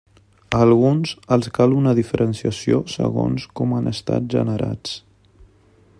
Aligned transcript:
A 0.59 0.61
alguns 0.67 1.11
els 1.35 1.49
cal 1.57 1.75
una 1.81 1.93
diferenciació 1.99 2.81
segons 2.95 3.47
com 3.61 3.77
han 3.81 3.93
estat 3.95 4.29
generats. 4.39 4.97